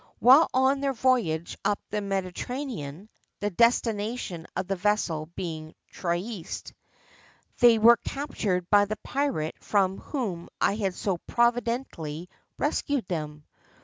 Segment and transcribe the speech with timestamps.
[0.17, 3.07] While on their voyage up the Mediterranean,
[3.39, 6.73] (the destination of the vessel being Trieste),
[7.59, 13.43] they were captured by the pirate from whom I had so providentially rescued them.